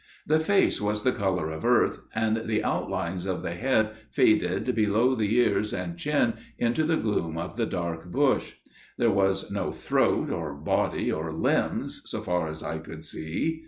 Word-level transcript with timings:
The 0.25 0.39
face 0.39 0.81
was 0.81 1.03
the 1.03 1.11
colour 1.11 1.51
of 1.51 1.63
earth, 1.63 1.99
and 2.15 2.37
the 2.47 2.63
outlines 2.63 3.27
of 3.27 3.43
the 3.43 3.53
head 3.53 3.91
faded 4.09 4.73
below 4.73 5.13
the 5.13 5.35
ears 5.37 5.75
and 5.75 5.95
chin 5.95 6.33
into 6.57 6.83
the 6.85 6.97
gloom 6.97 7.37
of 7.37 7.55
the 7.55 7.67
dark 7.67 8.11
bush. 8.11 8.55
There 8.97 9.11
was 9.11 9.51
no 9.51 9.71
throat, 9.71 10.31
or 10.31 10.55
body 10.55 11.11
or 11.11 11.31
limbs 11.31 12.01
so 12.05 12.23
far 12.23 12.47
as 12.47 12.63
I 12.63 12.79
could 12.79 13.05
see. 13.05 13.59